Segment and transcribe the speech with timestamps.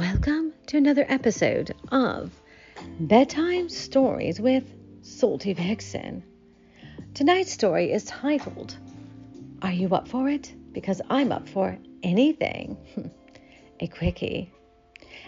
[0.00, 2.32] Welcome to another episode of
[3.00, 4.64] Bedtime Stories with
[5.02, 6.22] Salty Vixen.
[7.12, 8.78] Tonight's story is titled,
[9.60, 10.54] Are You Up for It?
[10.72, 12.78] Because I'm up for anything.
[13.80, 14.50] a quickie.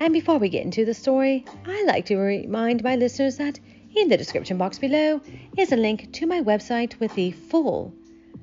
[0.00, 3.60] And before we get into the story, I like to remind my listeners that
[3.94, 5.20] in the description box below
[5.58, 7.92] is a link to my website with the full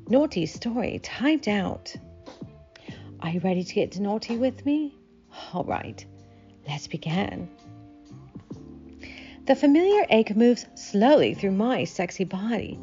[0.08, 1.96] naughty story typed out.
[3.22, 5.00] Are you ready to get naughty with me?
[5.54, 6.06] All right,
[6.68, 7.50] let's begin.
[9.46, 12.80] The familiar ache moves slowly through my sexy body.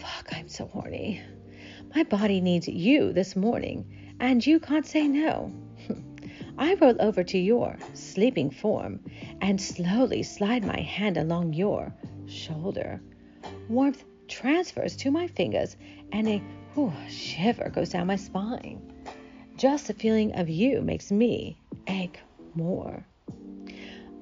[0.00, 1.20] Fuck, I'm so horny.
[1.94, 5.52] My body needs you this morning, and you can't say no.
[6.58, 9.00] I roll over to your sleeping form
[9.40, 11.92] and slowly slide my hand along your
[12.26, 13.00] shoulder.
[13.68, 15.76] Warmth transfers to my fingers,
[16.12, 16.42] and a
[16.74, 18.80] whew, shiver goes down my spine.
[19.56, 22.20] Just the feeling of you makes me ache
[22.54, 23.06] more.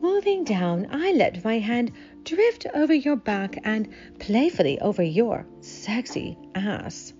[0.04, 1.90] Moving down, I let my hand
[2.24, 3.88] drift over your back and
[4.18, 7.14] playfully over your sexy ass.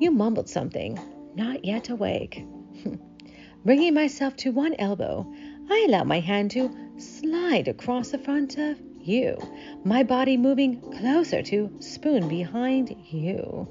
[0.00, 0.98] You mumbled something,
[1.36, 2.44] not yet awake.
[3.64, 5.32] Bringing myself to one elbow,
[5.70, 9.38] I allow my hand to slide across the front of you,
[9.84, 13.68] my body moving closer to spoon behind you.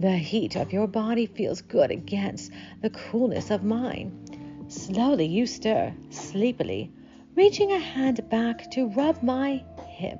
[0.00, 4.66] The heat of your body feels good against the coolness of mine.
[4.66, 6.90] Slowly you stir, sleepily,
[7.34, 10.18] reaching a hand back to rub my hip.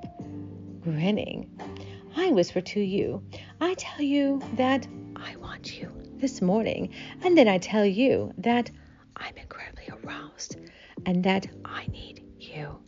[0.81, 1.51] Grinning,
[2.17, 3.23] I whisper to you,
[3.61, 8.71] I tell you that I want you this morning, and then I tell you that
[9.17, 10.57] I'm incredibly aroused
[11.05, 12.79] and that I need you.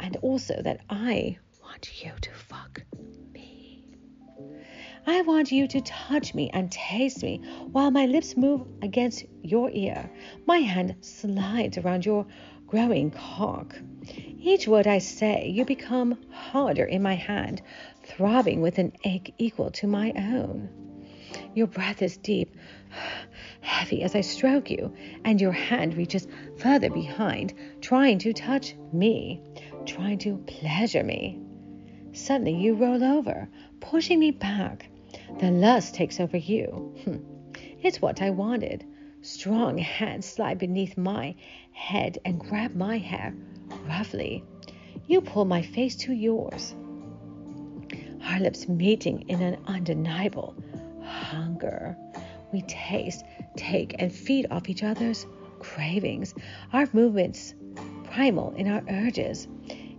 [0.00, 2.82] And also that I want you to fuck
[3.32, 3.84] me.
[5.06, 9.70] I want you to touch me and taste me while my lips move against your
[9.70, 10.10] ear.
[10.46, 12.26] My hand slides around your
[12.68, 13.74] growing cock.
[14.38, 17.62] Each word I say, you become harder in my hand,
[18.04, 20.68] throbbing with an ache equal to my own.
[21.54, 22.54] Your breath is deep,
[23.62, 26.28] heavy as I stroke you, and your hand reaches
[26.58, 29.40] further behind, trying to touch me,
[29.86, 31.40] trying to pleasure me.
[32.12, 33.48] Suddenly you roll over,
[33.80, 34.90] pushing me back.
[35.40, 36.94] The lust takes over you.
[37.04, 37.16] Hmm.
[37.82, 38.84] It's what I wanted.
[39.22, 41.34] Strong hands slide beneath my
[41.78, 43.32] head and grab my hair
[43.86, 44.44] roughly.
[45.06, 46.74] You pull my face to yours.
[48.24, 50.54] Our lips meeting in an undeniable
[51.02, 51.96] hunger.
[52.52, 53.24] We taste,
[53.56, 55.24] take, and feed off each other's
[55.60, 56.34] cravings,
[56.72, 57.54] our movements
[58.04, 59.48] primal in our urges.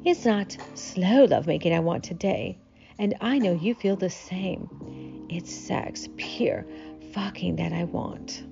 [0.06, 2.58] It's not slow lovemaking I want today,
[2.98, 5.28] and I know you feel the same.
[5.30, 6.66] It's sex, pure
[7.14, 8.44] fucking that I want.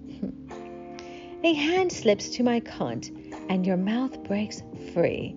[1.44, 3.12] A hand slips to my cunt
[3.48, 5.36] and your mouth breaks free.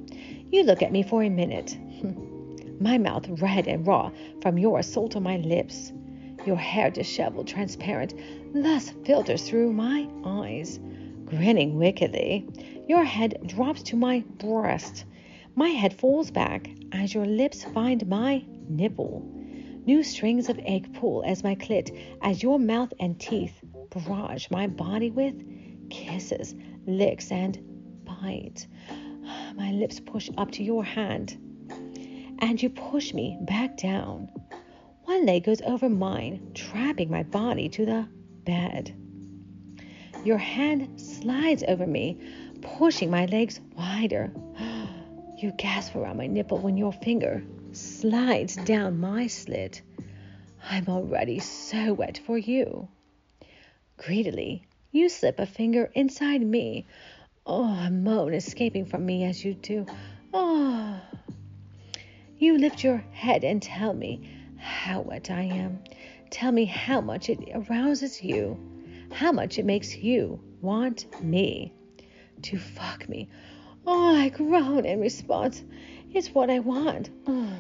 [0.51, 1.77] You look at me for a minute.
[2.01, 2.83] Hmm.
[2.83, 5.93] My mouth red and raw from your assault on my lips.
[6.47, 8.15] Your hair disheveled, transparent,
[8.55, 10.81] thus filters through my eyes.
[11.27, 12.49] Grinning wickedly,
[12.89, 15.05] your head drops to my breast.
[15.55, 19.23] My head falls back as your lips find my nipple.
[19.85, 24.67] New strings of egg pull as my clit, as your mouth and teeth barrage my
[24.67, 25.35] body with
[25.91, 26.55] kisses,
[26.87, 27.59] licks, and
[28.05, 28.67] bites.
[29.55, 31.37] My lips push up to your hand,
[32.39, 34.31] and you push me back down.
[35.05, 38.09] One leg goes over mine, trapping my body to the
[38.45, 38.95] bed.
[40.25, 42.19] Your hand slides over me,
[42.63, 44.33] pushing my legs wider.
[45.37, 49.81] You gasp around my nipple when your finger slides down my slit.
[50.63, 52.89] I'm already so wet for you.
[53.97, 56.87] Greedily, you slip a finger inside me.
[57.47, 59.87] Oh, a moan escaping from me as you do.
[60.35, 61.01] Oh.
[62.39, 65.79] You lift your head and tell me how wet I am.
[66.31, 68.59] Tell me how much it arouses you,
[69.13, 71.73] how much it makes you want me
[72.43, 73.29] to fuck me.
[73.87, 75.63] Oh, I groan in response.
[76.13, 77.11] It's what I want.
[77.27, 77.53] Oh.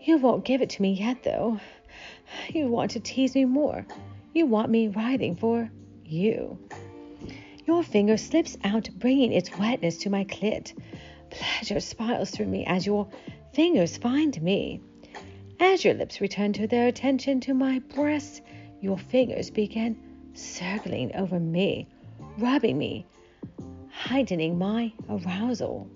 [0.00, 1.60] You won't give it to me yet, though.
[2.48, 3.86] You want to tease me more.
[4.34, 5.70] You want me writhing for
[6.12, 6.58] you.
[7.66, 10.72] Your finger slips out, bringing its wetness to my clit.
[11.30, 13.08] Pleasure spirals through me as your
[13.54, 14.80] fingers find me.
[15.58, 18.42] As your lips return to their attention to my breast,
[18.80, 19.96] your fingers begin
[20.34, 21.86] circling over me,
[22.38, 23.06] rubbing me,
[23.90, 25.88] heightening my arousal.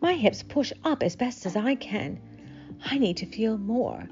[0.00, 2.20] My hips push up as best as I can.
[2.84, 4.08] I need to feel more.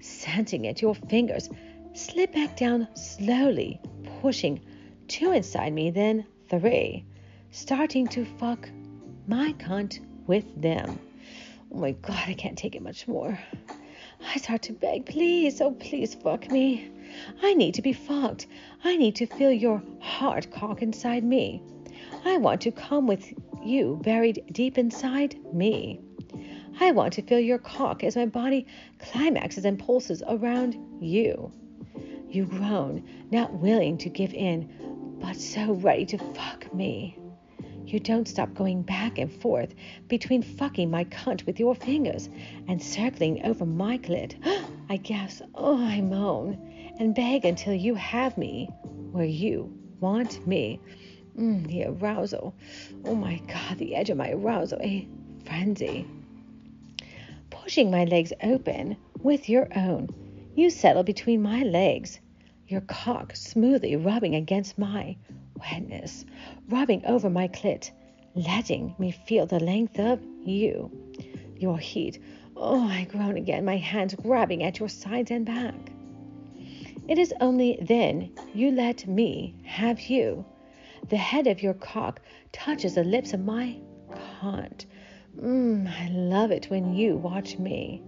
[0.00, 1.48] Sensing it, your fingers
[1.94, 3.80] slip back down slowly,
[4.20, 4.60] pushing
[5.08, 7.04] two inside me, then three,
[7.50, 8.68] starting to fuck
[9.26, 10.98] my cunt with them.
[11.72, 13.38] Oh my god, I can't take it much more.
[14.26, 16.90] I start to beg, please, oh please fuck me.
[17.42, 18.46] I need to be fucked.
[18.84, 21.62] I need to feel your hard cock inside me.
[22.24, 26.00] I want to come with you buried deep inside me.
[26.80, 28.66] I want to feel your cock as my body
[28.98, 31.52] climaxes and pulses around you.
[32.32, 37.18] You groan, not willing to give in, but so ready to fuck me.
[37.84, 39.74] You don't stop going back and forth
[40.08, 42.30] between fucking my cunt with your fingers
[42.68, 44.34] and circling over my clit.
[44.88, 48.70] I gasp, oh, I moan, and beg until you have me
[49.10, 49.70] where you
[50.00, 50.80] want me.
[51.36, 52.54] Mm, the arousal.
[53.04, 54.80] Oh my God, the edge of my arousal.
[54.80, 55.06] A
[55.44, 56.06] frenzy.
[57.50, 60.08] Pushing my legs open with your own,
[60.54, 62.20] you settle between my legs,
[62.72, 65.14] your cock smoothly rubbing against my
[65.60, 66.24] wetness,
[66.70, 67.90] rubbing over my clit,
[68.34, 70.90] letting me feel the length of you.
[71.58, 72.18] Your heat.
[72.56, 75.92] Oh, I groan again, my hands grabbing at your sides and back.
[77.08, 80.44] It is only then you let me have you.
[81.10, 82.22] The head of your cock
[82.52, 83.76] touches the lips of my
[84.40, 84.86] cunt.
[85.38, 88.02] Mmm, I love it when you watch me.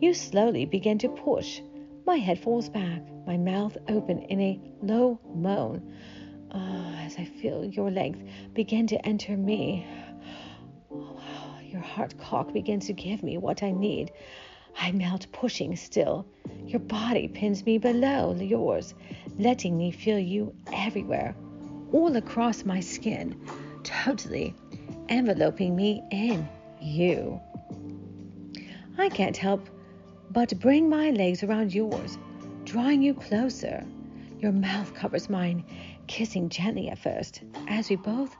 [0.00, 1.60] You slowly begin to push.
[2.06, 5.94] My head falls back, my mouth open in a low moan.
[6.50, 8.22] Oh, as I feel your length
[8.54, 9.86] begin to enter me.
[11.62, 14.10] Your heart cock begins to give me what I need.
[14.80, 16.26] I melt, pushing still.
[16.64, 18.94] Your body pins me below yours,
[19.38, 21.36] letting me feel you everywhere,
[21.92, 23.38] all across my skin,
[23.82, 24.54] totally
[25.10, 26.48] enveloping me in
[26.80, 27.38] you.
[28.96, 29.68] I can't help
[30.30, 32.16] but bring my legs around yours,
[32.68, 33.82] drawing you closer.
[34.40, 35.64] Your mouth covers mine,
[36.06, 38.36] kissing gently at first, as we both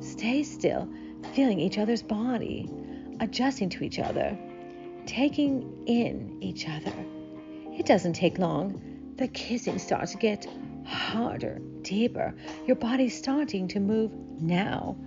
[0.00, 0.86] stay still,
[1.32, 2.68] feeling each other's body,
[3.18, 4.36] adjusting to each other,
[5.06, 6.92] taking in each other.
[7.72, 9.14] It doesn't take long.
[9.16, 10.46] The kissing starts to get
[10.84, 12.34] harder, deeper.
[12.66, 14.98] Your body starting to move now,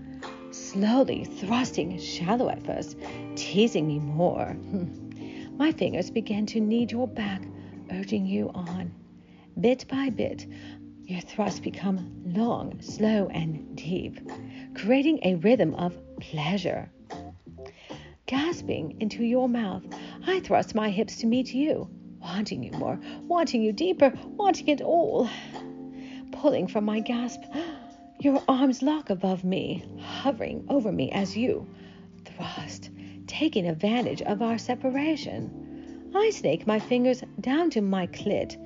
[0.50, 2.98] slowly thrusting shallow at first,
[3.36, 4.57] teasing me more.
[5.56, 7.44] My fingers begin to knead your back,
[7.91, 8.94] urging you on.
[9.59, 10.45] Bit by bit,
[11.03, 14.19] your thrusts become long, slow, and deep,
[14.75, 16.89] creating a rhythm of pleasure.
[18.27, 19.83] Gasping into your mouth,
[20.27, 21.89] I thrust my hips to meet you,
[22.21, 25.27] wanting you more, wanting you deeper, wanting it all.
[26.31, 27.41] Pulling from my gasp,
[28.19, 31.68] your arms lock above me, hovering over me as you
[32.25, 32.91] thrust,
[33.25, 35.69] taking advantage of our separation.
[36.16, 38.58] I snake my fingers down to my clit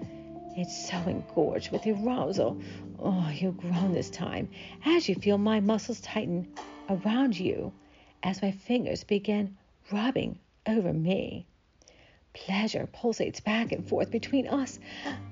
[0.55, 2.61] it's so engorged with arousal.
[2.99, 4.49] Oh, you groan this time
[4.85, 6.47] as you feel my muscles tighten
[6.89, 7.73] around you
[8.21, 9.57] as my fingers begin
[9.91, 10.37] rubbing
[10.67, 11.47] over me.
[12.33, 14.79] Pleasure pulsates back and forth between us.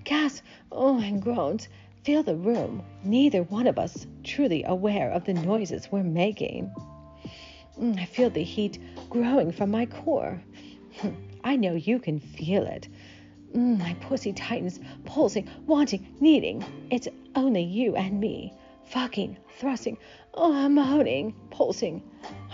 [0.03, 0.41] Gasps,
[0.71, 1.69] oh, and groans
[2.03, 6.73] fill the room, neither one of us truly aware of the noises we're making.
[7.79, 8.79] Mm, I feel the heat
[9.09, 10.41] growing from my core.
[11.43, 12.87] I know you can feel it.
[13.55, 16.63] Mm, my pussy tightens, pulsing, wanting, needing.
[16.89, 18.53] It's only you and me.
[18.85, 19.97] Fucking, thrusting,
[20.33, 22.01] oh, moaning, pulsing.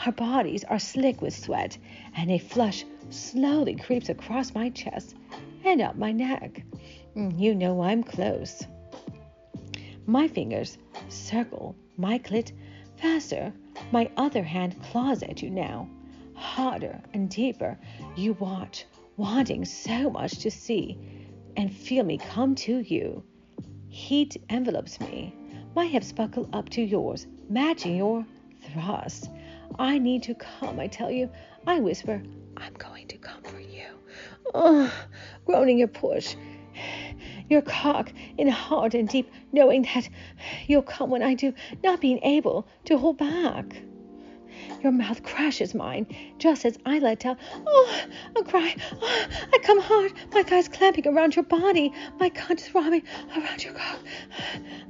[0.05, 1.77] Our bodies are slick with sweat,
[2.15, 5.15] and a flush slowly creeps across my chest
[5.63, 6.63] and up my neck.
[7.15, 8.63] Mm, you know I'm close.
[10.05, 10.77] My fingers
[11.09, 12.51] circle my clit
[12.97, 13.53] faster.
[13.91, 15.89] My other hand claws at you now.
[16.37, 17.77] Harder and deeper.
[18.15, 18.85] You watch,
[19.17, 20.97] wanting so much to see
[21.57, 23.23] and feel me come to you.
[23.89, 25.35] Heat envelopes me.
[25.75, 28.25] My hips buckle up to yours, matching your
[28.71, 29.29] thrust.
[29.79, 31.29] I need to come, I tell you.
[31.65, 32.21] I whisper,
[32.55, 33.87] I'm going to come for you.
[34.53, 34.93] Oh,
[35.45, 36.35] groaning your push,
[37.49, 40.07] your cock in hard and deep, knowing that
[40.67, 41.53] you'll come when I do,
[41.83, 43.81] not being able to hold back.
[44.81, 48.01] Your mouth crashes mine, just as I let out, oh,
[48.35, 48.75] a cry.
[49.01, 53.03] Oh, I come hard, my thighs clamping around your body, my cunt throbbing
[53.35, 53.99] around your cock.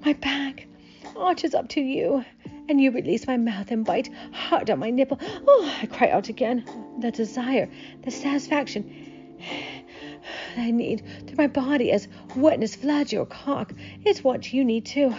[0.05, 0.67] My back
[1.15, 2.23] arches up to you,
[2.69, 5.19] and you release my mouth and bite hard on my nipple.
[5.47, 6.65] Oh, I cry out again.
[6.99, 7.69] The desire,
[8.03, 9.07] the satisfaction
[10.57, 13.73] I need through my body as wetness floods your cock.
[14.03, 15.13] It's what you need too.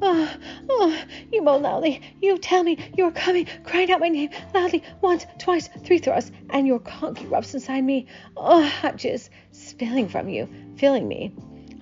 [0.00, 0.36] Oh,
[0.70, 2.00] oh, you moan loudly.
[2.20, 6.66] You tell me you're coming, crying out my name loudly once, twice, three thrusts, and
[6.66, 8.06] your conch erupts inside me.
[8.36, 9.04] Ah, oh, hot
[9.52, 11.32] spilling from you, filling me.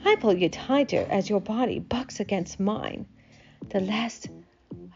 [0.04, 3.06] I pull you tighter as your body bucks against mine.
[3.70, 4.28] the last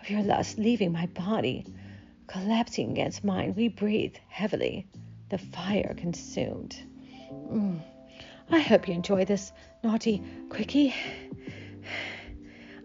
[0.01, 1.67] of your lust leaving my body,
[2.27, 4.87] collapsing against mine, we breathe heavily,
[5.29, 6.77] the fire consumed.
[7.33, 7.81] Mm.
[8.51, 10.95] I hope you enjoy this naughty quickie.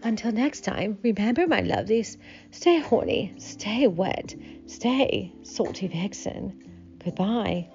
[0.05, 2.17] Until next time, remember, my lovelies,
[2.51, 4.35] stay horny, stay wet,
[4.67, 6.53] stay salty vixen.
[7.03, 7.67] Goodbye.